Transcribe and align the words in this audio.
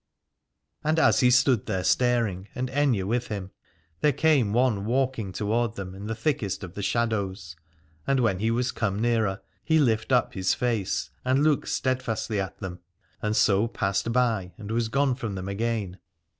And 0.83 0.97
as 0.97 1.19
he 1.19 1.29
stood 1.29 1.67
there 1.67 1.83
staring, 1.83 2.47
and 2.55 2.69
Aithne 2.71 3.03
with 3.03 3.27
him, 3.27 3.51
there 3.99 4.11
came 4.11 4.51
one 4.51 4.83
walking 4.85 5.31
toward 5.31 5.75
them 5.75 5.93
in 5.93 6.07
the 6.07 6.15
thickest 6.15 6.63
of 6.63 6.73
the 6.73 6.81
shadows: 6.81 7.55
and 8.07 8.19
when 8.19 8.39
he 8.39 8.49
was 8.49 8.71
come 8.71 8.99
nearer 8.99 9.41
he 9.63 9.77
lift 9.77 10.11
up 10.11 10.33
his 10.33 10.55
face 10.55 11.11
and 11.23 11.43
looked 11.43 11.67
steadfastly 11.69 12.39
at 12.39 12.57
them, 12.57 12.79
and 13.21 13.35
so 13.35 13.67
passed 13.67 14.11
by 14.11 14.53
and 14.57 14.71
was 14.71 14.87
gone 14.89 15.13
from 15.13 15.35
them 15.35 15.47
again. 15.47 15.99